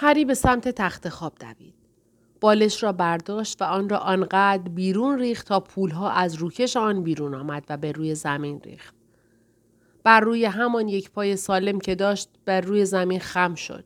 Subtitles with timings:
[0.00, 1.74] هری به سمت تخت خواب دوید.
[2.40, 7.34] بالش را برداشت و آن را آنقدر بیرون ریخت تا پولها از روکش آن بیرون
[7.34, 8.94] آمد و به روی زمین ریخت.
[10.04, 13.84] بر روی همان یک پای سالم که داشت بر روی زمین خم شد.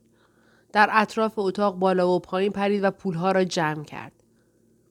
[0.72, 4.12] در اطراف اتاق بالا و پایین پرید و پولها را جمع کرد.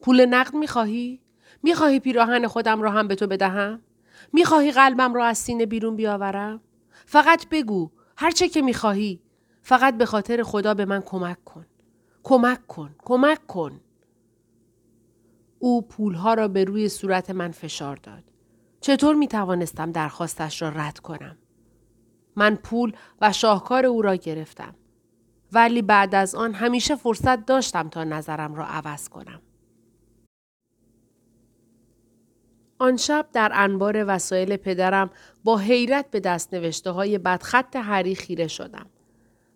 [0.01, 1.19] پول نقد می‌خواهی؟
[1.63, 3.81] می‌خواهی پیراهن خودم را هم به تو بدهم؟
[4.33, 6.61] می‌خواهی قلبم را از سینه بیرون بیاورم؟
[7.05, 9.21] فقط بگو هر چه که می‌خواهی
[9.61, 11.65] فقط به خاطر خدا به من کمک کن.
[12.23, 12.95] کمک کن.
[12.97, 13.81] کمک کن.
[15.59, 18.23] او پولها را به روی صورت من فشار داد.
[18.81, 21.37] چطور می توانستم درخواستش را رد کنم؟
[22.35, 24.75] من پول و شاهکار او را گرفتم.
[25.51, 29.41] ولی بعد از آن همیشه فرصت داشتم تا نظرم را عوض کنم.
[32.79, 35.09] آن شب در انبار وسایل پدرم
[35.43, 38.85] با حیرت به دست نوشته های بدخط هری خیره شدم.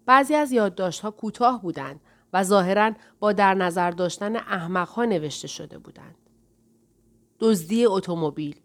[0.06, 2.00] بعضی از یادداشتها کوتاه بودند
[2.34, 6.16] و ظاهرا با در نظر داشتن احمقها نوشته شده بودند.
[7.40, 8.56] دزدی اتومبیل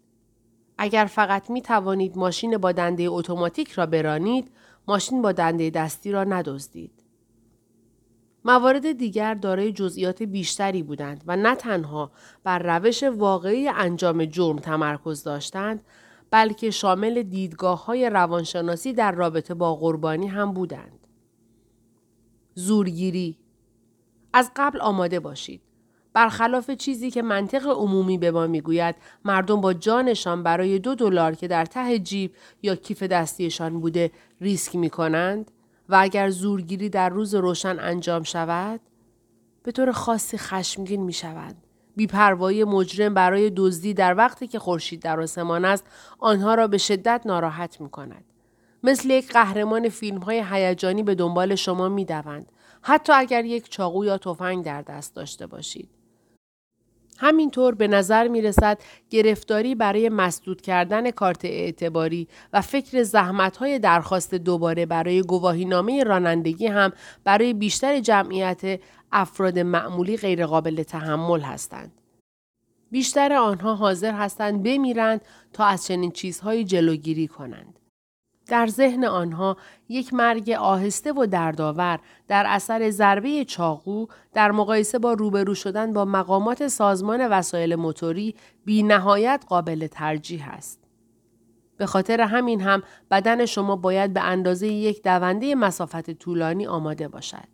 [0.77, 4.51] اگر فقط می توانید ماشین با دنده اتوماتیک را برانید،
[4.87, 7.03] ماشین با دنده دستی را ندزدید.
[8.45, 12.11] موارد دیگر دارای جزئیات بیشتری بودند و نه تنها
[12.43, 15.85] بر روش واقعی انجام جرم تمرکز داشتند
[16.31, 21.00] بلکه شامل دیدگاه های روانشناسی در رابطه با قربانی هم بودند.
[22.55, 23.37] زورگیری
[24.33, 25.61] از قبل آماده باشید.
[26.13, 31.47] برخلاف چیزی که منطق عمومی به ما می‌گوید مردم با جانشان برای دو دلار که
[31.47, 35.51] در ته جیب یا کیف دستیشان بوده ریسک می کنند
[35.89, 38.79] و اگر زورگیری در روز روشن انجام شود
[39.63, 41.55] به طور خاصی خشمگین می شود.
[41.95, 45.85] بیپروایی مجرم برای دزدی در وقتی که خورشید در آسمان است
[46.19, 48.23] آنها را به شدت ناراحت می کند.
[48.83, 52.51] مثل یک قهرمان فیلم های هیجانی به دنبال شما می دوند.
[52.81, 55.89] حتی اگر یک چاقو یا تفنگ در دست داشته باشید.
[57.17, 58.79] همینطور به نظر می رسد
[59.09, 66.67] گرفتاری برای مسدود کردن کارت اعتباری و فکر زحمت های درخواست دوباره برای گواهینامه رانندگی
[66.67, 66.91] هم
[67.23, 68.79] برای بیشتر جمعیت
[69.11, 71.91] افراد معمولی غیرقابل تحمل هستند.
[72.91, 75.21] بیشتر آنها حاضر هستند بمیرند
[75.53, 77.79] تا از چنین چیزهایی جلوگیری کنند.
[78.51, 79.57] در ذهن آنها
[79.89, 86.05] یک مرگ آهسته و دردآور در اثر ضربه چاقو در مقایسه با روبرو شدن با
[86.05, 88.35] مقامات سازمان وسایل موتوری
[88.65, 90.79] بی نهایت قابل ترجیح است.
[91.77, 97.47] به خاطر همین هم بدن شما باید به اندازه یک دونده مسافت طولانی آماده باشد.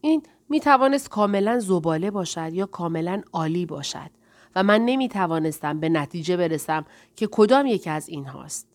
[0.00, 4.10] این می توانست کاملا زباله باشد یا کاملا عالی باشد.
[4.56, 6.84] و من نمی توانستم به نتیجه برسم
[7.16, 8.68] که کدام یکی از این هاست.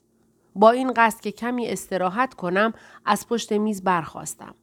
[0.55, 2.73] با این قصد که کمی استراحت کنم
[3.05, 4.55] از پشت میز برخواستم.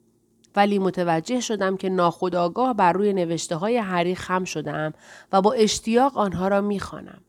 [0.56, 4.92] ولی متوجه شدم که ناخداگاه بر روی نوشته های هری خم شدم
[5.32, 7.20] و با اشتیاق آنها را می‌خوانم.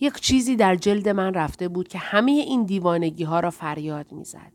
[0.00, 4.52] یک چیزی در جلد من رفته بود که همه این دیوانگی ها را فریاد می‌زد.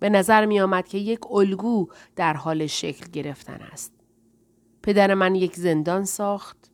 [0.00, 3.92] به نظر می آمد که یک الگو در حال شکل گرفتن است.
[4.82, 6.70] پدر من یک زندان ساخت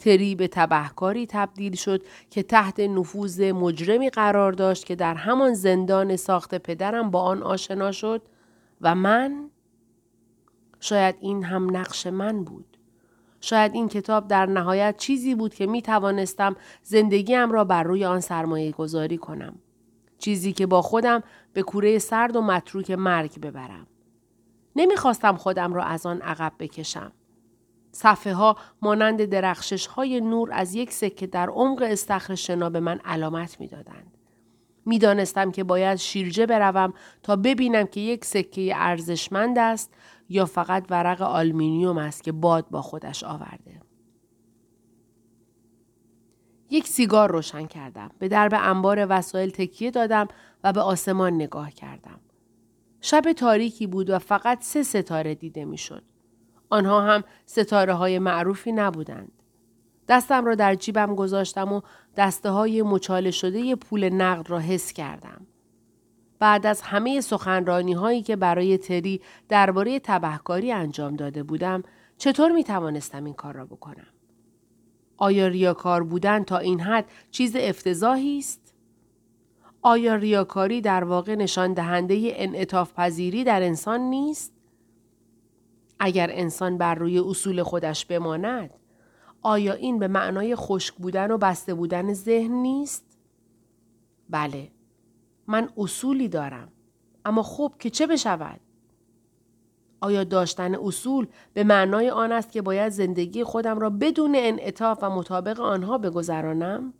[0.00, 6.16] تری به تبهکاری تبدیل شد که تحت نفوذ مجرمی قرار داشت که در همان زندان
[6.16, 8.22] ساخت پدرم با آن آشنا شد
[8.80, 9.50] و من
[10.80, 12.76] شاید این هم نقش من بود.
[13.40, 18.20] شاید این کتاب در نهایت چیزی بود که می توانستم زندگیم را بر روی آن
[18.20, 19.58] سرمایه گذاری کنم.
[20.18, 21.22] چیزی که با خودم
[21.52, 23.86] به کوره سرد و متروک مرگ ببرم.
[24.76, 27.12] نمی‌خواستم خودم را از آن عقب بکشم.
[27.92, 33.00] صفحه ها مانند درخشش های نور از یک سکه در عمق استخر شنا به من
[33.04, 34.16] علامت می‌دادند.
[34.86, 36.92] می‌دانستم که باید شیرجه بروم
[37.22, 39.94] تا ببینم که یک سکه ارزشمند است
[40.28, 43.80] یا فقط ورق آلمینیوم است که باد با خودش آورده.
[46.70, 48.10] یک سیگار روشن کردم.
[48.18, 50.28] به درب انبار وسایل تکیه دادم
[50.64, 52.20] و به آسمان نگاه کردم.
[53.00, 56.02] شب تاریکی بود و فقط سه ستاره دیده می‌شد.
[56.70, 59.32] آنها هم ستاره های معروفی نبودند.
[60.08, 61.80] دستم را در جیبم گذاشتم و
[62.16, 65.46] دسته های مچاله شده پول نقد را حس کردم.
[66.38, 71.82] بعد از همه سخنرانی هایی که برای تری درباره تبهکاری انجام داده بودم
[72.18, 74.06] چطور می توانستم این کار را بکنم؟
[75.16, 78.74] آیا ریاکار بودن تا این حد چیز افتضاحی است؟
[79.82, 84.59] آیا ریاکاری در واقع نشان دهنده انعطاف پذیری در انسان نیست؟
[86.00, 88.70] اگر انسان بر روی اصول خودش بماند
[89.42, 93.18] آیا این به معنای خشک بودن و بسته بودن ذهن نیست؟
[94.30, 94.70] بله
[95.46, 96.72] من اصولی دارم
[97.24, 98.60] اما خب که چه بشود؟
[100.00, 105.10] آیا داشتن اصول به معنای آن است که باید زندگی خودم را بدون انعطاف و
[105.10, 106.94] مطابق آنها بگذرانم؟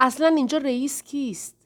[0.00, 1.56] اصلا اینجا رئیس کیست؟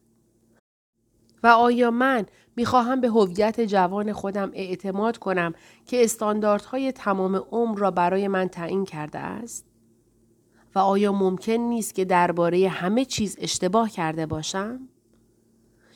[1.42, 2.26] و آیا من
[2.56, 5.52] می‌خواهم به هویت جوان خودم اعتماد کنم
[5.86, 9.66] که استانداردهای تمام عمر را برای من تعیین کرده است؟
[10.74, 14.80] و آیا ممکن نیست که درباره همه چیز اشتباه کرده باشم؟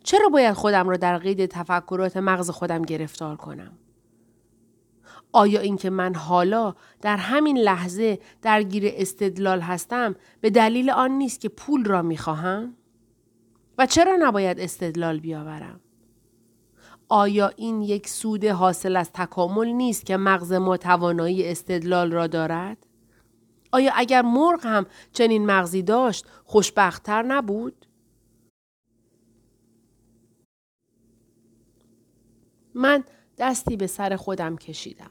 [0.02, 3.78] چرا باید خودم را در قید تفکرات مغز خودم گرفتار کنم؟
[5.32, 11.48] آیا اینکه من حالا در همین لحظه درگیر استدلال هستم به دلیل آن نیست که
[11.48, 12.76] پول را می‌خواهم؟
[13.78, 15.80] و چرا نباید استدلال بیاورم؟
[17.08, 22.86] آیا این یک سود حاصل از تکامل نیست که مغز ما توانایی استدلال را دارد؟
[23.72, 27.86] آیا اگر مرغ هم چنین مغزی داشت خوشبختتر نبود؟
[32.74, 33.04] من
[33.38, 35.10] دستی به سر خودم کشیدم.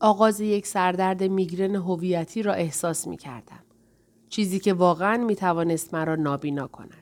[0.00, 3.64] آغاز یک سردرد میگرن هویتی را احساس می کردم.
[4.28, 7.01] چیزی که واقعا می توانست مرا نابینا کند.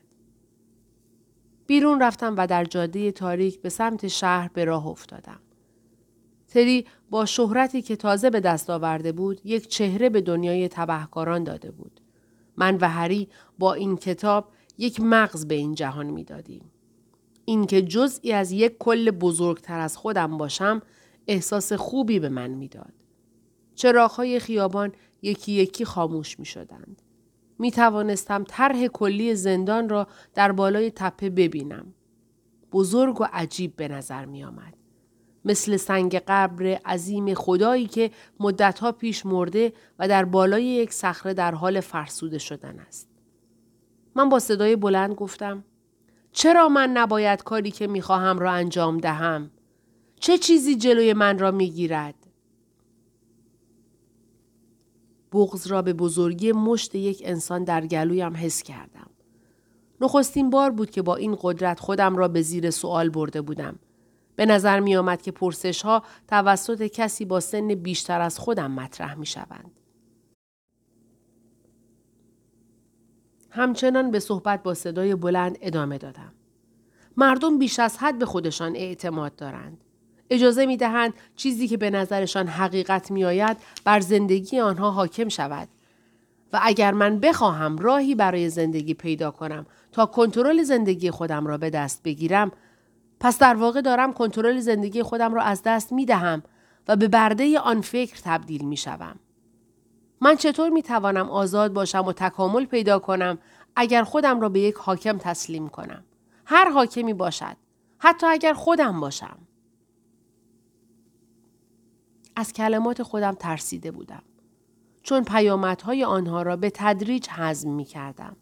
[1.70, 5.40] بیرون رفتم و در جاده تاریک به سمت شهر به راه افتادم.
[6.48, 11.70] تری با شهرتی که تازه به دست آورده بود یک چهره به دنیای تبهکاران داده
[11.70, 12.00] بود.
[12.56, 13.28] من و هری
[13.58, 16.70] با این کتاب یک مغز به این جهان می‌دادیم.
[17.44, 20.82] اینکه جزئی از یک کل بزرگتر از خودم باشم
[21.26, 22.92] احساس خوبی به من می‌داد.
[23.74, 27.02] چراغهای خیابان یکی یکی خاموش می شدند.
[27.60, 31.94] می توانستم طرح کلی زندان را در بالای تپه ببینم.
[32.72, 34.74] بزرگ و عجیب به نظر می آمد.
[35.44, 38.10] مثل سنگ قبر عظیم خدایی که
[38.40, 43.08] مدتها پیش مرده و در بالای یک صخره در حال فرسوده شدن است.
[44.14, 45.64] من با صدای بلند گفتم
[46.32, 49.50] چرا من نباید کاری که می‌خواهم را انجام دهم؟
[50.20, 52.19] چه چیزی جلوی من را می‌گیرد؟
[55.32, 59.10] بغز را به بزرگی مشت یک انسان در گلویم حس کردم.
[60.00, 63.78] نخستین بار بود که با این قدرت خودم را به زیر سوال برده بودم.
[64.36, 69.14] به نظر می آمد که پرسش ها توسط کسی با سن بیشتر از خودم مطرح
[69.14, 69.80] می شوند.
[73.50, 76.32] همچنان به صحبت با صدای بلند ادامه دادم.
[77.16, 79.84] مردم بیش از حد به خودشان اعتماد دارند.
[80.30, 85.68] اجازه می دهند چیزی که به نظرشان حقیقت می آید بر زندگی آنها حاکم شود.
[86.52, 91.70] و اگر من بخواهم راهی برای زندگی پیدا کنم تا کنترل زندگی خودم را به
[91.70, 92.52] دست بگیرم
[93.20, 96.42] پس در واقع دارم کنترل زندگی خودم را از دست می دهم
[96.88, 99.16] و به برده آن فکر تبدیل می شوم.
[100.20, 103.38] من چطور می توانم آزاد باشم و تکامل پیدا کنم
[103.76, 106.04] اگر خودم را به یک حاکم تسلیم کنم؟
[106.44, 107.56] هر حاکمی باشد.
[107.98, 109.38] حتی اگر خودم باشم.
[112.40, 114.22] از کلمات خودم ترسیده بودم.
[115.02, 118.36] چون پیامدهای آنها را به تدریج هضم می کردم.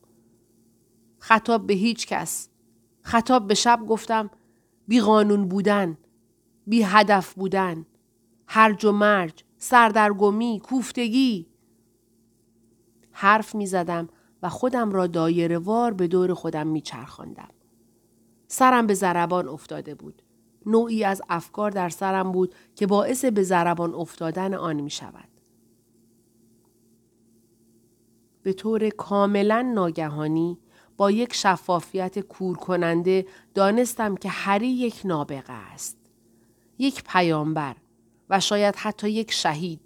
[1.18, 2.48] خطاب به هیچ کس.
[3.02, 4.30] خطاب به شب گفتم
[4.88, 5.98] بی قانون بودن.
[6.66, 7.86] بی هدف بودن.
[8.46, 9.44] هرج و مرج.
[9.56, 10.60] سردرگمی.
[10.64, 11.46] کوفتگی.
[13.10, 14.08] حرف می زدم
[14.42, 17.50] و خودم را دایره وار به دور خودم می چرخاندم.
[18.48, 20.22] سرم به زربان افتاده بود.
[20.66, 25.28] نوعی از افکار در سرم بود که باعث به زربان افتادن آن می شود.
[28.42, 30.58] به طور کاملا ناگهانی
[30.96, 35.98] با یک شفافیت کور کننده دانستم که هری یک نابغه است.
[36.78, 37.76] یک پیامبر
[38.30, 39.80] و شاید حتی یک شهید.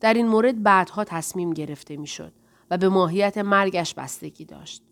[0.00, 2.32] در این مورد بعدها تصمیم گرفته می‌شد
[2.70, 4.82] و به ماهیت مرگش بستگی داشت.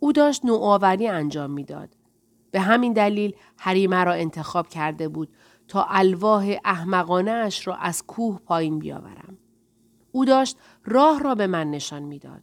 [0.00, 1.96] او داشت نوآوری انجام می‌داد
[2.50, 5.28] به همین دلیل هری مرا انتخاب کرده بود
[5.68, 9.38] تا الواح احمقانه اش را از کوه پایین بیاورم.
[10.12, 12.42] او داشت راه را به من نشان می‌داد.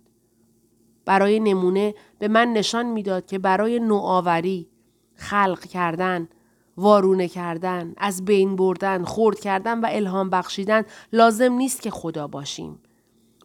[1.06, 4.70] برای نمونه به من نشان می‌داد که برای نوآوری،
[5.16, 6.30] خلق کردن،
[6.78, 10.84] وارونه کردن، از بین بردن، خورد کردن و الهام بخشیدن
[11.14, 12.80] لازم نیست که خدا باشیم.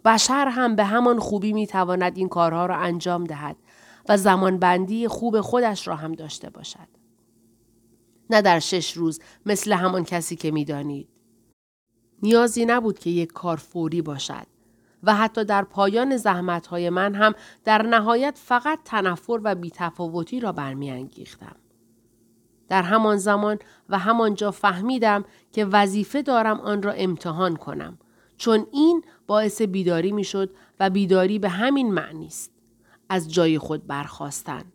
[0.05, 3.57] بشر هم به همان خوبی می‌تواند این کارها را انجام دهد
[4.09, 6.89] و زمانبندی خوب خودش را هم داشته باشد.
[8.31, 11.09] نه در شش روز مثل همان کسی که می‌دانید.
[12.23, 14.47] نیازی نبود که یک کار فوری باشد
[15.03, 17.35] و حتی در پایان زحمتهای من هم
[17.65, 21.57] در نهایت فقط تنفر و بیتفاوتی را برمیانگیختم.
[22.69, 27.99] در همان زمان و همانجا فهمیدم که وظیفه دارم آن را امتحان کنم
[28.37, 32.58] چون این باعث بیداری می‌شد و بیداری به همین معنی است.
[33.09, 34.73] از جای خود برخواستن.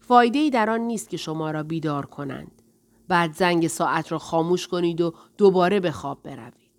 [0.00, 2.62] فایده در آن نیست که شما را بیدار کنند.
[3.08, 6.70] بعد زنگ ساعت را خاموش کنید و دوباره به خواب بروید.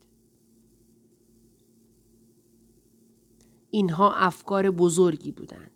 [3.70, 5.72] اینها افکار بزرگی بودند.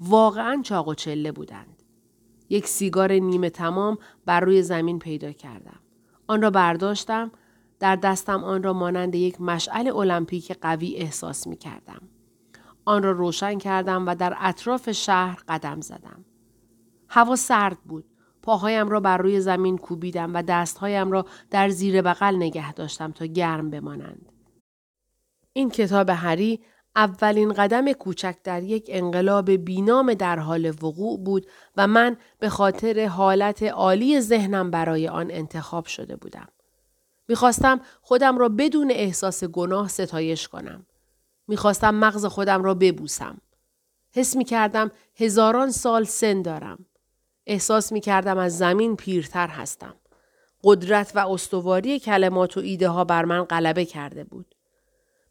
[0.00, 1.82] واقعا چاق و چله بودند.
[2.48, 5.80] یک سیگار نیمه تمام بر روی زمین پیدا کردم.
[6.26, 7.30] آن را برداشتم
[7.78, 12.02] در دستم آن را مانند یک مشعل المپیک قوی احساس می کردم.
[12.90, 16.24] آن را روشن کردم و در اطراف شهر قدم زدم.
[17.08, 18.04] هوا سرد بود.
[18.42, 23.26] پاهایم را بر روی زمین کوبیدم و دستهایم را در زیر بغل نگه داشتم تا
[23.26, 24.32] گرم بمانند.
[25.52, 26.60] این کتاب هری
[26.96, 33.06] اولین قدم کوچک در یک انقلاب بینام در حال وقوع بود و من به خاطر
[33.06, 36.48] حالت عالی ذهنم برای آن انتخاب شده بودم.
[37.28, 40.86] می‌خواستم خودم را بدون احساس گناه ستایش کنم.
[41.50, 43.40] می‌خواستم مغز خودم را ببوسم.
[44.12, 46.86] حس می کردم هزاران سال سن دارم.
[47.46, 49.94] احساس می کردم از زمین پیرتر هستم.
[50.64, 54.54] قدرت و استواری کلمات و ایده ها بر من غلبه کرده بود.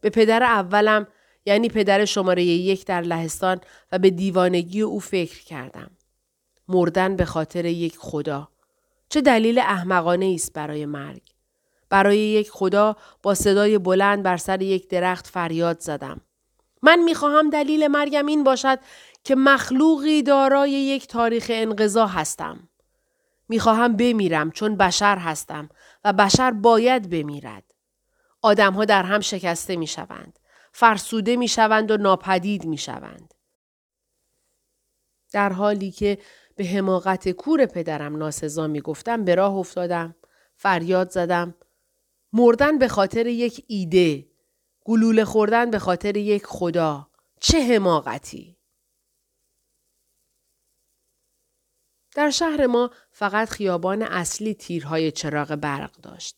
[0.00, 1.06] به پدر اولم
[1.46, 3.60] یعنی پدر شماره یک در لهستان
[3.92, 5.90] و به دیوانگی او فکر کردم.
[6.68, 8.48] مردن به خاطر یک خدا.
[9.08, 11.22] چه دلیل احمقانه است برای مرگ.
[11.90, 16.20] برای یک خدا با صدای بلند بر سر یک درخت فریاد زدم.
[16.82, 18.78] من می‌خواهم دلیل مرگم این باشد
[19.24, 22.68] که مخلوقی دارای یک تاریخ انقضا هستم.
[23.48, 25.68] می‌خواهم بمیرم چون بشر هستم
[26.04, 27.74] و بشر باید بمیرد.
[28.42, 30.38] آدمها در هم شکسته می‌شوند.
[30.72, 33.34] فرسوده می‌شوند و ناپدید می‌شوند.
[35.32, 36.18] در حالی که
[36.56, 40.14] به حماقت کور پدرم ناسزا می‌گفتم به راه افتادم.
[40.56, 41.54] فریاد زدم.
[42.32, 44.26] مردن به خاطر یک ایده.
[44.84, 47.08] گلوله خوردن به خاطر یک خدا.
[47.40, 48.56] چه حماقتی!
[52.14, 56.36] در شهر ما فقط خیابان اصلی تیرهای چراغ برق داشت.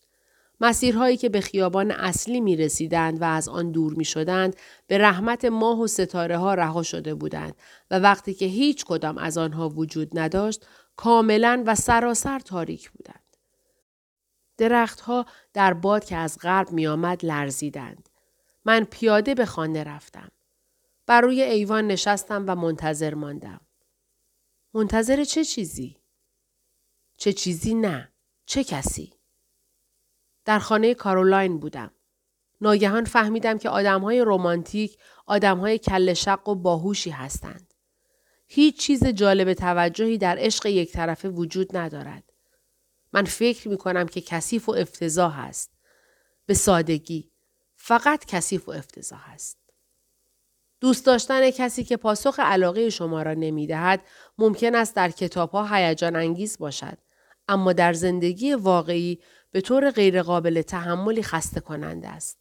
[0.61, 4.55] مسیرهایی که به خیابان اصلی می رسیدند و از آن دور می شدند
[4.87, 7.55] به رحمت ماه و ستاره ها رها شده بودند
[7.91, 13.22] و وقتی که هیچ کدام از آنها وجود نداشت کاملا و سراسر تاریک بودند.
[14.57, 18.09] درختها در باد که از غرب می آمد لرزیدند.
[18.65, 20.31] من پیاده به خانه رفتم.
[21.05, 23.61] بر روی ایوان نشستم و منتظر ماندم.
[24.73, 25.97] منتظر چه چیزی؟
[27.17, 28.13] چه چیزی نه.
[28.45, 29.13] چه کسی؟
[30.45, 31.91] در خانه کارولاین بودم.
[32.61, 37.73] ناگهان فهمیدم که آدمهای رمانتیک آدمهای کل شق و باهوشی هستند.
[38.47, 42.32] هیچ چیز جالب توجهی در عشق یک طرفه وجود ندارد.
[43.13, 45.71] من فکر می کنم که کثیف و افتضاح است.
[46.45, 47.31] به سادگی.
[47.75, 49.57] فقط کثیف و افتضاح است.
[50.81, 54.01] دوست داشتن کسی که پاسخ علاقه شما را نمی دهد
[54.37, 56.97] ممکن است در کتاب ها هیجان انگیز باشد.
[57.47, 59.19] اما در زندگی واقعی
[59.51, 62.39] به طور غیرقابل تحملی خسته کننده است.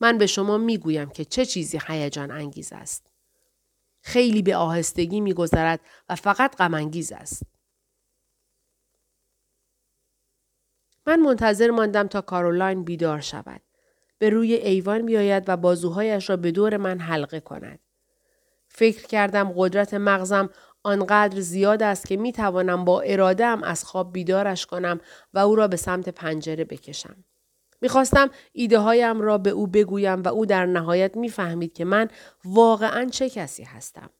[0.00, 3.06] من به شما می گویم که چه چیزی هیجان انگیز است.
[4.00, 7.51] خیلی به آهستگی می گذرد و فقط غم انگیز است.
[11.06, 13.60] من منتظر ماندم تا کارولاین بیدار شود.
[14.18, 17.78] به روی ایوان بیاید و بازوهایش را به دور من حلقه کند.
[18.68, 20.50] فکر کردم قدرت مغزم
[20.82, 25.00] آنقدر زیاد است که می توانم با ارادم از خواب بیدارش کنم
[25.34, 27.24] و او را به سمت پنجره بکشم.
[27.80, 32.08] می‌خواستم ایده هایم را به او بگویم و او در نهایت می‌فهمید که من
[32.44, 34.10] واقعا چه کسی هستم.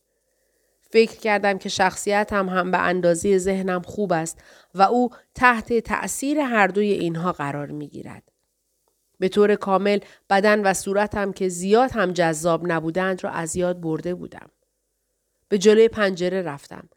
[0.93, 4.43] فکر کردم که شخصیتم هم به اندازه ذهنم خوب است
[4.75, 8.31] و او تحت تأثیر هر دوی اینها قرار می گیرد.
[9.19, 14.15] به طور کامل بدن و صورتم که زیاد هم جذاب نبودند را از یاد برده
[14.15, 14.49] بودم.
[15.49, 16.89] به جلوی پنجره رفتم.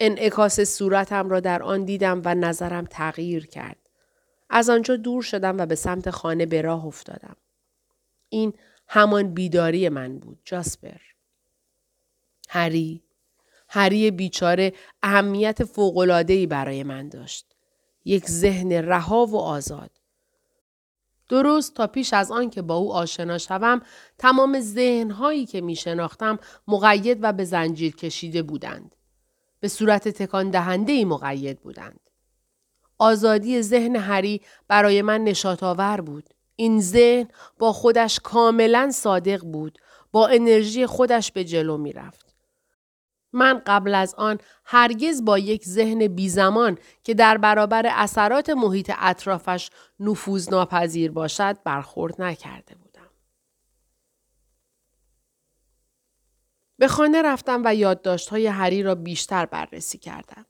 [0.00, 3.90] انعکاس صورتم را در آن دیدم و نظرم تغییر کرد.
[4.50, 7.36] از آنجا دور شدم و به سمت خانه به راه افتادم.
[8.28, 8.52] این
[8.88, 11.00] همان بیداری من بود جاسپر.
[12.48, 13.05] هری
[13.76, 17.46] هری بیچاره اهمیت فوقلادهی برای من داشت.
[18.04, 19.90] یک ذهن رها و آزاد.
[21.28, 23.80] درست تا پیش از آن که با او آشنا شوم
[24.18, 28.96] تمام ذهنهایی که می شناختم مقید و به زنجیر کشیده بودند.
[29.60, 32.00] به صورت تکان دهنده مقید بودند.
[32.98, 36.30] آزادی ذهن هری برای من نشات آور بود.
[36.56, 37.28] این ذهن
[37.58, 39.78] با خودش کاملا صادق بود.
[40.12, 42.25] با انرژی خودش به جلو می رفت.
[43.32, 49.70] من قبل از آن هرگز با یک ذهن بیزمان که در برابر اثرات محیط اطرافش
[50.00, 53.10] نفوذ ناپذیر باشد برخورد نکرده بودم.
[56.78, 60.46] به خانه رفتم و یادداشت‌های هری را بیشتر بررسی کردم.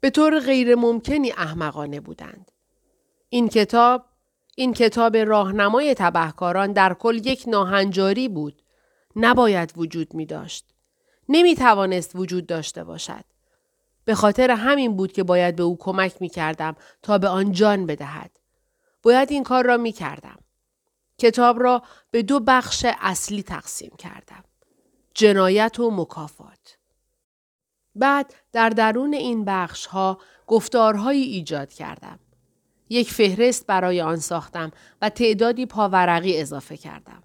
[0.00, 2.52] به طور غیر ممکنی احمقانه بودند.
[3.28, 4.04] این کتاب
[4.56, 8.62] این کتاب راهنمای تبهکاران در کل یک ناهنجاری بود.
[9.16, 10.74] نباید وجود می داشت.
[11.28, 13.24] نمی توانست وجود داشته باشد.
[14.04, 17.86] به خاطر همین بود که باید به او کمک می کردم تا به آن جان
[17.86, 18.30] بدهد.
[19.02, 20.38] باید این کار را می کردم.
[21.18, 24.44] کتاب را به دو بخش اصلی تقسیم کردم.
[25.14, 26.78] جنایت و مکافات.
[27.94, 32.18] بعد در درون این بخش ها گفتارهایی ایجاد کردم.
[32.88, 34.70] یک فهرست برای آن ساختم
[35.02, 37.22] و تعدادی پاورقی اضافه کردم.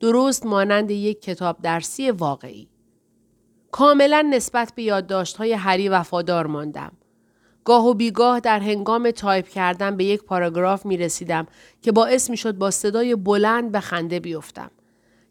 [0.00, 2.68] درست مانند یک کتاب درسی واقعی.
[3.70, 6.92] کاملا نسبت به یادداشت‌های هری وفادار ماندم.
[7.64, 11.46] گاه و بیگاه در هنگام تایپ کردن به یک پاراگراف می رسیدم
[11.82, 14.70] که باعث می شد با صدای بلند به خنده بیفتم.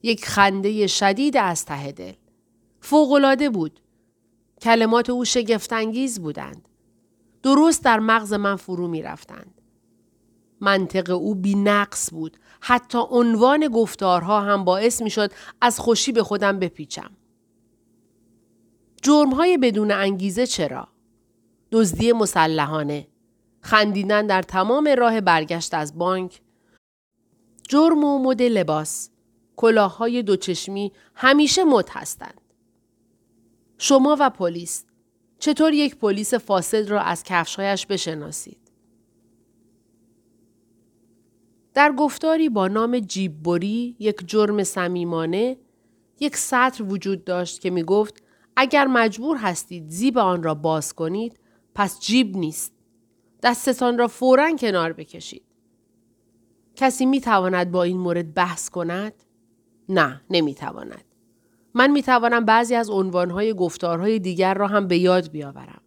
[0.03, 2.13] یک خنده شدید از ته دل.
[2.81, 3.79] فوقلاده بود.
[4.61, 6.67] کلمات او شگفتانگیز بودند.
[7.43, 9.61] درست در مغز من فرو می رفتند.
[10.61, 12.37] منطق او بی نقص بود.
[12.61, 17.11] حتی عنوان گفتارها هم باعث می شد از خوشی به خودم بپیچم.
[19.07, 20.87] جرمهای بدون انگیزه چرا؟
[21.71, 23.07] دزدی مسلحانه،
[23.61, 26.41] خندیدن در تمام راه برگشت از بانک،
[27.67, 29.09] جرم و مد لباس،
[29.55, 32.41] کلاههای دوچشمی همیشه مد هستند.
[33.77, 34.85] شما و پلیس
[35.39, 38.71] چطور یک پلیس فاسد را از کفشهایش بشناسید؟
[41.73, 45.57] در گفتاری با نام جیببری یک جرم صمیمانه
[46.19, 48.26] یک سطر وجود داشت که می گفت
[48.59, 51.39] اگر مجبور هستید زیب آن را باز کنید
[51.75, 52.73] پس جیب نیست.
[53.43, 55.43] دستتان را فورا کنار بکشید.
[56.75, 59.13] کسی می تواند با این مورد بحث کند؟
[59.89, 61.03] نه، نمی تواند.
[61.73, 65.81] من می توانم بعضی از عنوانهای گفتارهای دیگر را هم به یاد بیاورم.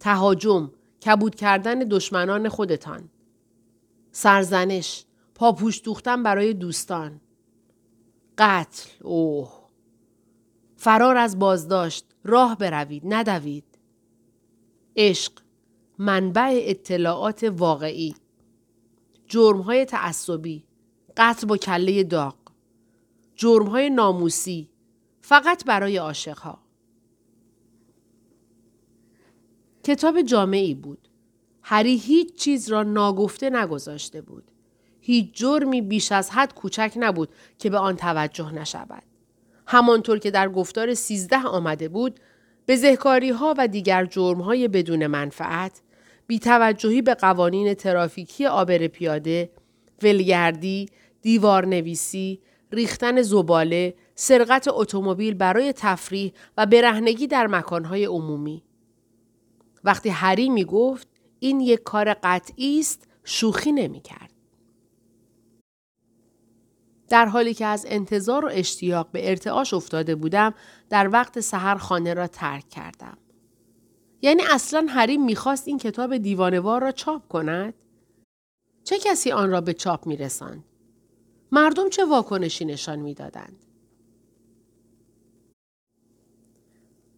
[0.00, 0.70] تهاجم،
[1.06, 3.08] کبود کردن دشمنان خودتان.
[4.12, 5.04] سرزنش،
[5.34, 7.20] پاپوش دوختن برای دوستان.
[8.38, 9.61] قتل، اوه.
[10.82, 13.64] فرار از بازداشت، راه بروید، ندوید.
[14.96, 15.32] عشق
[15.98, 18.14] منبع اطلاعات واقعی.
[19.26, 20.64] جرمهای تعصبی
[21.16, 22.34] قتل با کله داغ.
[23.36, 24.68] جرمهای ناموسی
[25.20, 26.58] فقط برای عاشقها.
[29.84, 31.08] کتاب جامعی بود.
[31.62, 34.50] هری هیچ چیز را ناگفته نگذاشته بود.
[35.00, 39.11] هیچ جرمی بیش از حد کوچک نبود که به آن توجه نشود.
[39.72, 42.20] همانطور که در گفتار سیزده آمده بود
[42.68, 45.80] بزهکاری ها و دیگر جرم های بدون منفعت،
[46.26, 49.50] بیتوجهی به قوانین ترافیکی آبر پیاده،
[50.02, 50.88] ولگردی،
[51.22, 52.40] دیوار نویسی،
[52.72, 58.62] ریختن زباله، سرقت اتومبیل برای تفریح و برهنگی در مکانهای عمومی.
[59.84, 61.08] وقتی هری می گفت
[61.38, 64.31] این یک کار قطعی است شوخی نمی کرد.
[67.12, 70.54] در حالی که از انتظار و اشتیاق به ارتعاش افتاده بودم
[70.90, 73.18] در وقت سحر خانه را ترک کردم.
[74.22, 77.74] یعنی اصلا حریم می‌خواست این کتاب دیوانوار را چاپ کند؟
[78.84, 80.64] چه کسی آن را به چاپ میرساند؟
[81.52, 83.64] مردم چه واکنشی نشان می‌دادند؟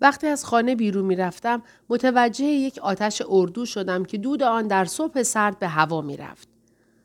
[0.00, 5.22] وقتی از خانه بیرون می‌رفتم متوجه یک آتش اردو شدم که دود آن در صبح
[5.22, 6.53] سرد به هوا می‌رفت.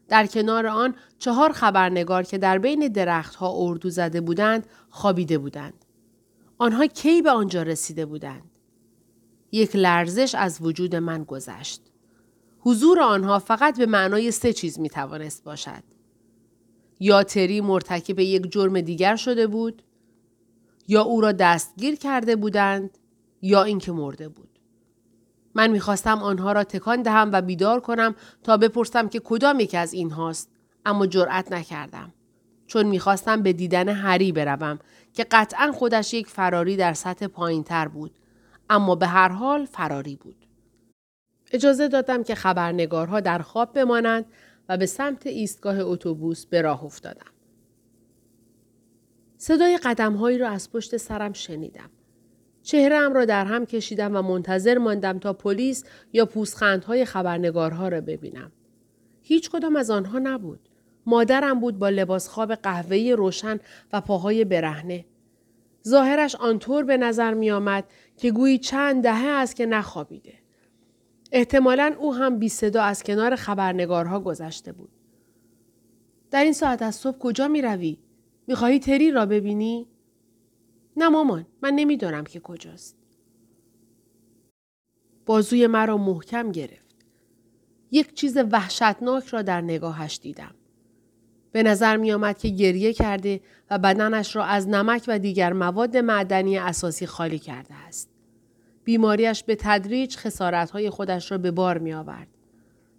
[0.09, 5.85] در کنار آن چهار خبرنگار که در بین درختها اردو زده بودند خوابیده بودند.
[6.57, 8.51] آنها کی به آنجا رسیده بودند؟
[9.51, 11.81] یک لرزش از وجود من گذشت.
[12.59, 15.83] حضور آنها فقط به معنای سه چیز می توانست باشد.
[16.99, 19.83] یا تری مرتکب یک جرم دیگر شده بود،
[20.87, 22.97] یا او را دستگیر کرده بودند،
[23.41, 24.58] یا اینکه مرده بود.
[25.59, 29.93] من می‌خواستم آنها را تکان دهم و بیدار کنم تا بپرسم که کدام یکی از
[29.93, 30.49] این هاست
[30.85, 32.13] اما جرأت نکردم.
[32.67, 34.79] چون می‌خواستم به دیدن هری بروم
[35.13, 38.11] که قطعا خودش یک فراری در سطح پایین تر بود.
[38.69, 40.45] اما به هر حال فراری بود.
[41.51, 44.25] اجازه دادم که خبرنگارها در خواب بمانند
[44.69, 47.31] و به سمت ایستگاه اتوبوس به راه افتادم.
[49.37, 51.89] صدای قدمهایی را از پشت سرم شنیدم.
[52.69, 58.51] چهرم را در هم کشیدم و منتظر ماندم تا پلیس یا پوسخندهای خبرنگارها را ببینم.
[59.21, 60.59] هیچ کدام از آنها نبود.
[61.05, 63.59] مادرم بود با لباس خواب قهوه‌ای روشن
[63.93, 65.05] و پاهای برهنه.
[65.87, 67.83] ظاهرش آنطور به نظر می آمد
[68.17, 70.33] که گویی چند دهه است که نخوابیده.
[71.31, 74.89] احتمالا او هم بی صدا از کنار خبرنگارها گذشته بود.
[76.31, 77.97] در این ساعت از صبح کجا می روی؟
[78.47, 79.87] می خواهی تری را ببینی؟
[80.97, 82.95] نه مامان من نمی‌دانم که کجاست.
[85.25, 86.95] بازوی مرا محکم گرفت.
[87.91, 90.55] یک چیز وحشتناک را در نگاهش دیدم.
[91.51, 95.97] به نظر می آمد که گریه کرده و بدنش را از نمک و دیگر مواد
[95.97, 98.09] معدنی اساسی خالی کرده است.
[98.83, 102.27] بیماریش به تدریج خسارتهای خودش را به بار می آورد.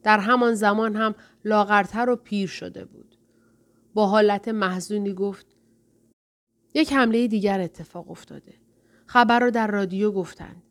[0.02, 3.16] در همان زمان هم لاغرتر و پیر شده بود.
[3.94, 5.46] با حالت محزونی گفت
[6.74, 8.54] یک حمله دیگر اتفاق افتاده.
[9.06, 10.62] خبر را در رادیو گفتند.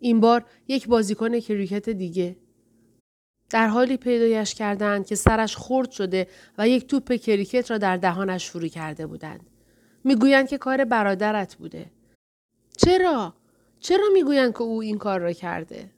[0.00, 2.36] این بار یک بازیکن کریکت دیگه
[3.50, 6.26] در حالی پیدایش کردند که سرش خرد شده
[6.58, 9.50] و یک توپ کریکت را در دهانش فرو کرده بودند.
[10.04, 11.90] می‌گویند که کار برادرت بوده.
[12.76, 13.34] چرا؟
[13.80, 15.90] چرا می‌گویند که او این کار را کرده؟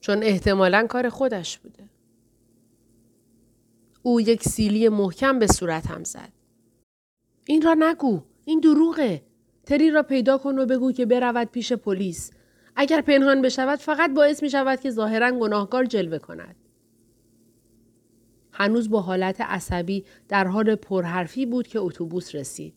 [0.00, 1.88] چون احتمالا کار خودش بوده.
[4.02, 6.32] او یک سیلی محکم به صورتم زد.
[7.44, 8.22] این را نگو.
[8.44, 9.22] این دروغه.
[9.66, 12.30] تری را پیدا کن و بگو که برود پیش پلیس.
[12.76, 16.56] اگر پنهان بشود فقط باعث می شود که ظاهرا گناهکار جلوه کند.
[18.52, 22.74] هنوز با حالت عصبی در حال پرحرفی بود که اتوبوس رسید.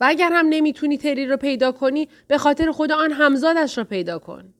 [0.00, 4.18] و اگر هم نمی‌تونی تری را پیدا کنی به خاطر خود آن همزادش را پیدا
[4.18, 4.54] کن.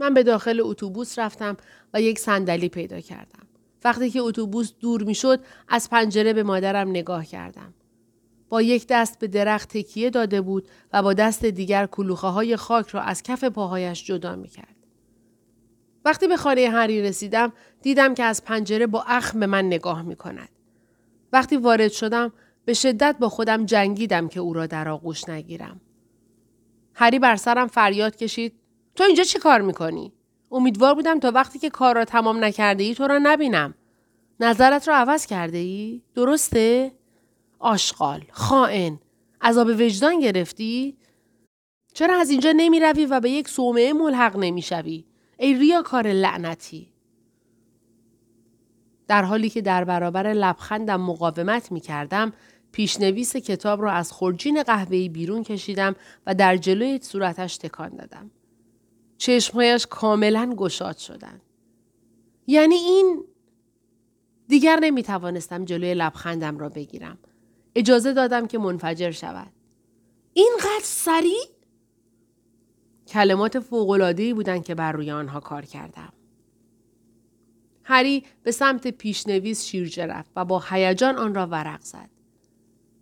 [0.00, 1.56] من به داخل اتوبوس رفتم
[1.94, 3.46] و یک صندلی پیدا کردم.
[3.84, 7.74] وقتی که اتوبوس دور می‌شد از پنجره به مادرم نگاه کردم.
[8.48, 12.88] با یک دست به درخت تکیه داده بود و با دست دیگر کلوخه های خاک
[12.88, 14.76] را از کف پاهایش جدا می کرد.
[16.04, 20.16] وقتی به خانه هری رسیدم دیدم که از پنجره با اخم به من نگاه می
[20.16, 20.48] کند.
[21.32, 22.32] وقتی وارد شدم
[22.64, 25.80] به شدت با خودم جنگیدم که او را در آغوش نگیرم.
[26.94, 28.54] هری بر سرم فریاد کشید
[28.94, 30.12] تو اینجا چی کار می‌کنی؟
[30.52, 33.74] امیدوار بودم تا وقتی که کار را تمام نکرده ای تو را نبینم.
[34.40, 36.92] نظرت را عوض کرده ای؟ درسته؟
[37.58, 38.98] آشغال، خائن،
[39.40, 40.96] عذاب وجدان گرفتی؟
[41.94, 45.04] چرا از اینجا نمی روی و به یک صومعه ملحق نمی شوی؟
[45.38, 46.92] ای ریاکار لعنتی.
[49.08, 52.32] در حالی که در برابر لبخندم مقاومت می کردم،
[52.72, 58.30] پیشنویس کتاب را از خورجین قهوه‌ای بیرون کشیدم و در جلوی صورتش تکان دادم.
[59.22, 61.42] چشمهایش کاملا گشاد شدند.
[62.46, 63.24] یعنی این
[64.48, 67.18] دیگر نمی توانستم جلوی لبخندم را بگیرم.
[67.74, 69.52] اجازه دادم که منفجر شود.
[70.32, 71.44] اینقدر سریع؟
[73.06, 76.12] کلمات فوقلادهی بودند که بر روی آنها کار کردم.
[77.84, 82.10] هری به سمت پیشنویس شیرجه رفت و با هیجان آن را ورق زد.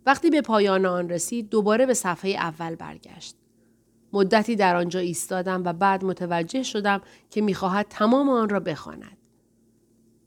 [0.05, 3.40] وقتی به پایان آن رسید دوباره به صفحه اول برگشت.
[4.13, 9.17] مدتی در آنجا ایستادم و بعد متوجه شدم که می‌خواهد تمام آن را بخواند.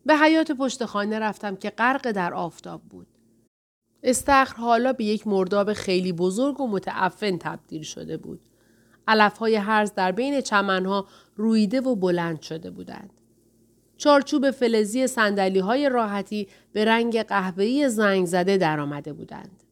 [0.07, 3.07] به حیات پشت خانه رفتم که غرق در آفتاب بود.
[4.03, 8.41] استخر حالا به یک مرداب خیلی بزرگ و متعفن تبدیل شده بود.
[9.09, 13.11] علفهای هرز در بین چمنها رویده و بلند شده بودند.
[13.97, 19.64] چارچوب فلزی سندلی های راحتی به رنگ قهوه‌ای زنگ زده در آمده بودند.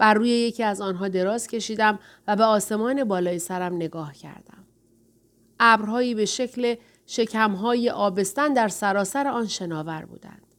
[0.00, 4.64] بر روی یکی از آنها دراز کشیدم و به آسمان بالای سرم نگاه کردم.
[5.60, 6.74] ابرهایی به شکل
[7.06, 10.54] شکمهای آبستن در سراسر آن شناور بودند.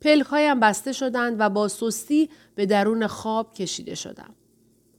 [0.00, 4.34] پلکهایم بسته شدند و با سستی به درون خواب کشیده شدم.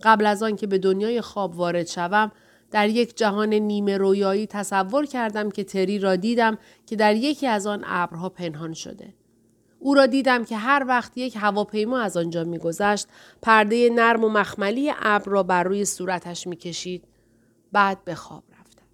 [0.03, 2.31] قبل از آن که به دنیای خواب وارد شوم
[2.71, 7.67] در یک جهان نیمه رویایی تصور کردم که تری را دیدم که در یکی از
[7.67, 9.13] آن ابرها پنهان شده.
[9.83, 13.07] او را دیدم که هر وقت یک هواپیما از آنجا میگذشت
[13.41, 17.07] پرده نرم و مخملی ابر را بر روی صورتش می‌کشید.
[17.71, 18.85] بعد به خواب رفتم.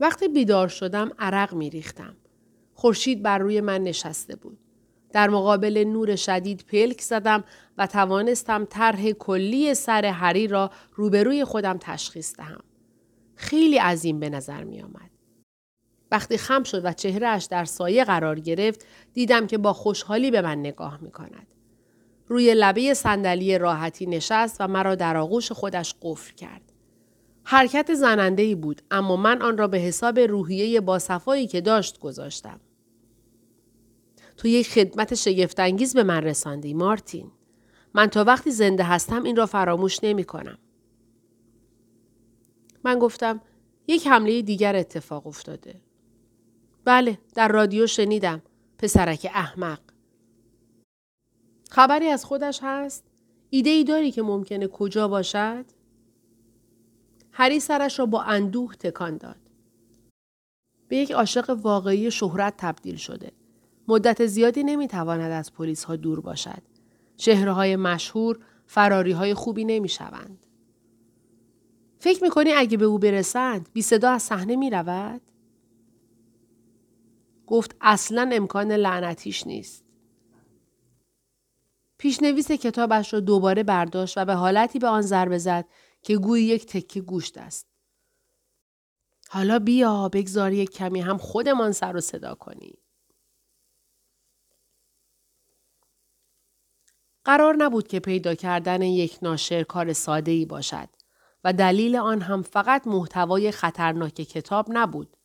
[0.00, 2.16] وقتی بیدار شدم عرق میریختم.
[2.74, 4.58] خورشید بر روی من نشسته بود.
[5.12, 7.44] در مقابل نور شدید پلک زدم
[7.78, 12.64] و توانستم طرح کلی سر هری را روبروی خودم تشخیص دهم.
[13.34, 15.15] خیلی عظیم به نظر می آمد.
[16.10, 20.58] وقتی خم شد و چهرهش در سایه قرار گرفت دیدم که با خوشحالی به من
[20.58, 21.46] نگاه می کند.
[22.28, 26.72] روی لبه صندلی راحتی نشست و مرا در آغوش خودش قفل کرد.
[27.44, 32.60] حرکت زننده ای بود اما من آن را به حساب روحیه باصفایی که داشت گذاشتم.
[34.36, 37.30] تو یک خدمت شگفتانگیز به من رساندی مارتین.
[37.94, 40.58] من تا وقتی زنده هستم این را فراموش نمی کنم.
[42.84, 43.40] من گفتم
[43.86, 45.80] یک حمله دیگر اتفاق افتاده.
[46.86, 48.42] بله در رادیو شنیدم
[48.78, 49.80] پسرک احمق
[51.70, 53.04] خبری از خودش هست
[53.50, 55.64] ایده ای داری که ممکنه کجا باشد
[57.32, 59.36] هری سرش را با اندوه تکان داد
[60.88, 63.32] به یک عاشق واقعی شهرت تبدیل شده
[63.88, 66.62] مدت زیادی نمی‌تواند از پلیس ها دور باشد.
[67.16, 70.46] شهرهای مشهور فراری های خوبی نمی شوند.
[71.98, 75.20] فکر می کنی اگه به او برسند بی صدا از صحنه می رود؟
[77.46, 79.84] گفت اصلا امکان لعنتیش نیست.
[81.98, 85.64] پیشنویس کتابش را دوباره برداشت و به حالتی به آن ضربه زد
[86.02, 87.66] که گویی یک تکه گوشت است.
[89.28, 92.78] حالا بیا بگذار یک کمی هم خودمان سر و صدا کنیم.
[97.24, 100.88] قرار نبود که پیدا کردن یک ناشر کار ساده ای باشد
[101.44, 105.15] و دلیل آن هم فقط محتوای خطرناک کتاب نبود.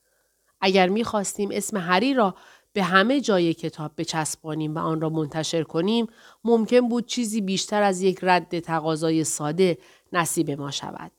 [0.62, 2.36] اگر می خواستیم اسم هری را
[2.74, 6.08] به همه جای کتاب بچسبانیم و آن را منتشر کنیم
[6.44, 9.78] ممکن بود چیزی بیشتر از یک رد تقاضای ساده
[10.14, 11.12] نصیب ما شود.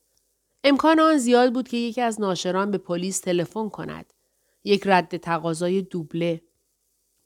[0.64, 4.12] امکان آن زیاد بود که یکی از ناشران به پلیس تلفن کند.
[4.64, 6.42] یک رد تقاضای دوبله.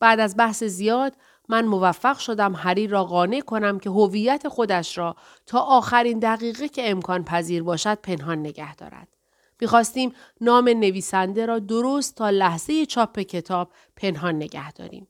[0.01, 1.17] بعد از بحث زیاد
[1.49, 6.91] من موفق شدم هری را قانع کنم که هویت خودش را تا آخرین دقیقه که
[6.91, 9.16] امکان پذیر باشد پنهان نگه دارد.
[9.61, 15.09] می‌خواستیم نام نویسنده را درست تا لحظه چاپ کتاب پنهان نگه داریم.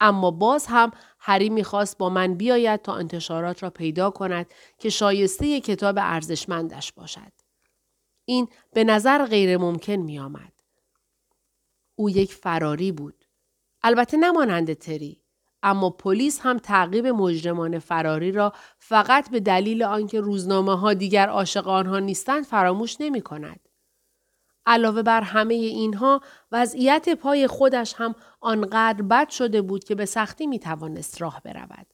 [0.00, 4.46] اما باز هم هری می‌خواست با من بیاید تا انتشارات را پیدا کند
[4.78, 7.32] که شایسته کتاب ارزشمندش باشد.
[8.24, 10.52] این به نظر غیر ممکن می آمد.
[11.94, 13.24] او یک فراری بود.
[13.82, 15.19] البته نمانند تری.
[15.62, 21.68] اما پلیس هم تعقیب مجرمان فراری را فقط به دلیل آنکه روزنامه ها دیگر عاشق
[21.68, 23.60] آنها نیستند فراموش نمی کند.
[24.66, 26.20] علاوه بر همه اینها
[26.52, 31.86] وضعیت پای خودش هم آنقدر بد شده بود که به سختی می توانست راه برود.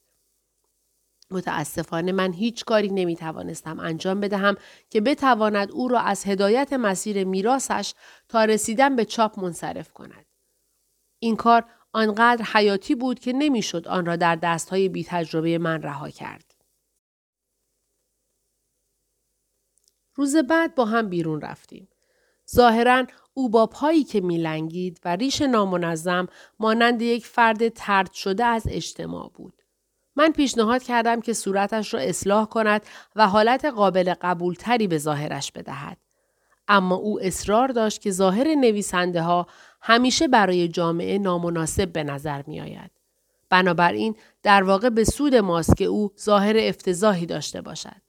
[1.30, 4.56] متاسفانه من هیچ کاری نمی توانستم انجام بدهم
[4.90, 7.94] که بتواند او را از هدایت مسیر میراسش
[8.28, 10.26] تا رسیدن به چاپ منصرف کند.
[11.18, 11.64] این کار
[11.96, 16.54] آنقدر حیاتی بود که نمی‌شد آن را در دستهای بی تجربه من رها کرد.
[20.14, 21.88] روز بعد با هم بیرون رفتیم.
[22.54, 26.26] ظاهرا او با پایی که میلنگید و ریش نامنظم
[26.58, 29.62] مانند یک فرد ترد شده از اجتماع بود.
[30.16, 32.82] من پیشنهاد کردم که صورتش را اصلاح کند
[33.16, 35.98] و حالت قابل قبولتری به ظاهرش بدهد.
[36.68, 39.46] اما او اصرار داشت که ظاهر نویسنده ها
[39.88, 42.90] همیشه برای جامعه نامناسب به نظر می آید.
[43.50, 48.02] بنابراین در واقع به سود ماست که او ظاهر افتضاحی داشته باشد.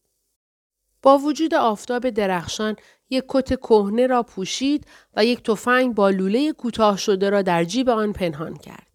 [1.01, 2.75] با وجود آفتاب درخشان
[3.09, 7.89] یک کت کهنه را پوشید و یک تفنگ با لوله کوتاه شده را در جیب
[7.89, 8.87] آن پنهان کرد.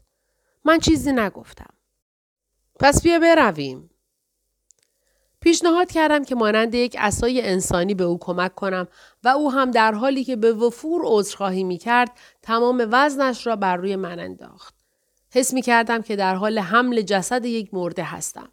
[0.65, 1.75] من چیزی نگفتم.
[2.81, 3.91] پس بیا برویم.
[5.43, 8.89] پیشنهاد کردم که مانند یک اسای انسانی به او کمک کنم
[9.25, 12.11] و او هم در حالی که به وفور عذرخواهی می کرد
[12.43, 14.75] تمام وزنش را بر روی من انداخت.
[15.33, 18.49] حس می کردم که در حال حمل جسد یک مرده هستم.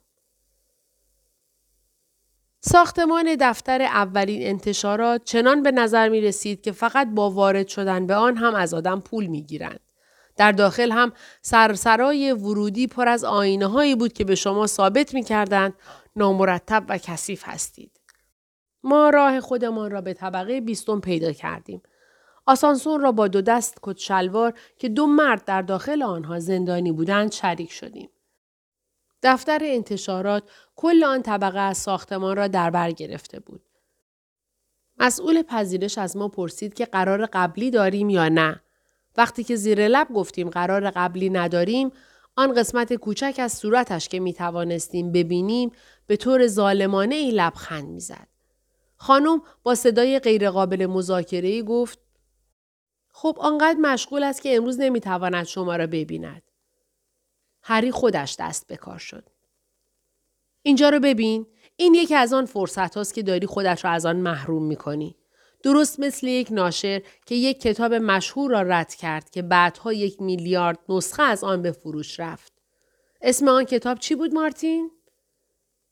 [2.62, 8.16] ساختمان دفتر اولین انتشارات چنان به نظر می رسید که فقط با وارد شدن به
[8.16, 9.80] آن هم از آدم پول می گیرند.
[10.40, 15.24] در داخل هم سرسرای ورودی پر از آینه هایی بود که به شما ثابت می
[15.24, 15.74] کردند
[16.20, 17.92] نامرتب و کثیف هستید.
[18.84, 21.82] ما راه خودمان را به طبقه بیستم پیدا کردیم.
[22.46, 27.32] آسانسور را با دو دست کت شلوار که دو مرد در داخل آنها زندانی بودند
[27.32, 28.10] شریک شدیم.
[29.24, 30.44] دفتر انتشارات
[30.76, 33.62] کل آن طبقه از ساختمان را در بر گرفته بود.
[34.98, 38.62] مسئول پذیرش از ما پرسید که قرار قبلی داریم یا نه.
[39.18, 41.92] وقتی که زیر لب گفتیم قرار قبلی نداریم،
[42.40, 45.72] آن قسمت کوچک از صورتش که می توانستیم ببینیم
[46.08, 48.28] به طور ظالمانه ای لبخند می‌زد.
[48.96, 52.00] خانم با صدای غیرقابل مذاکره گفت
[53.10, 56.42] خب آنقدر مشغول است که امروز نمی‌تواند شما را ببیند.
[57.64, 59.30] هری خودش دست به کار شد.
[60.62, 61.48] اینجا رو ببین.
[61.76, 65.16] این یکی از آن فرصت هاست که داری خودت را از آن محروم می‌کنی.
[65.64, 70.80] درست مثل یک ناشر که یک کتاب مشهور را رد کرد که بعدها یک میلیارد
[70.90, 72.54] نسخه از آن به فروش رفت.
[73.22, 74.92] اسم آن کتاب چی بود مارتین؟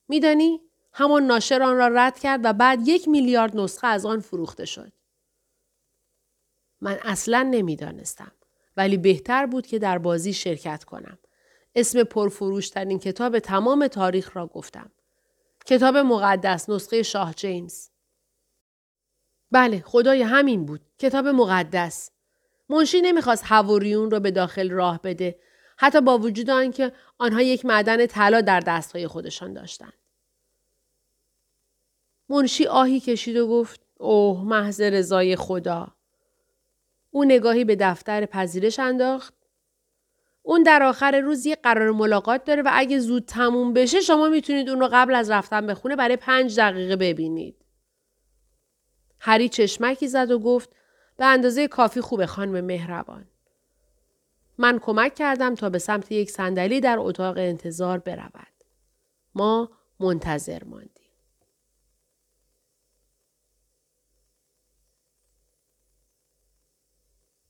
[0.07, 0.61] میدانی؟
[0.93, 4.91] همان ناشر آن را رد کرد و بعد یک میلیارد نسخه از آن فروخته شد.
[6.81, 8.31] من اصلا نمی‌دانستم
[8.77, 11.17] ولی بهتر بود که در بازی شرکت کنم.
[11.75, 14.91] اسم پرفروشترین کتاب تمام تاریخ را گفتم.
[15.65, 17.87] کتاب مقدس نسخه شاه جیمز.
[19.51, 20.81] بله خدای همین بود.
[20.99, 22.11] کتاب مقدس.
[22.69, 25.39] منشی نمی‌خواست هوریون را به داخل راه بده
[25.77, 29.93] حتی با وجود آنکه آنها یک معدن طلا در دستهای خودشان داشتند.
[32.29, 35.87] منشی آهی کشید و گفت اوه محض رضای خدا.
[37.11, 39.33] او نگاهی به دفتر پذیرش انداخت
[40.41, 44.69] اون در آخر روز یه قرار ملاقات داره و اگه زود تموم بشه شما می‌تونید
[44.69, 47.66] اون رو قبل از رفتن به خونه برای پنج دقیقه ببینید.
[49.19, 50.69] هری چشمکی زد و گفت
[51.17, 53.25] به اندازه کافی خوبه خانم مهربان.
[54.57, 58.53] من کمک کردم تا به سمت یک صندلی در اتاق انتظار برود.
[59.35, 60.96] ما منتظر ماندیم.